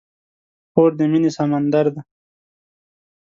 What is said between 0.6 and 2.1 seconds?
خور د مینې سمندر ده.